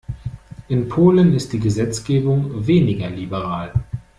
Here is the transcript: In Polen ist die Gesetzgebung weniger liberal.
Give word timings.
In 0.69 0.89
Polen 0.89 1.35
ist 1.35 1.53
die 1.53 1.59
Gesetzgebung 1.59 2.65
weniger 2.65 3.07
liberal. 3.11 3.71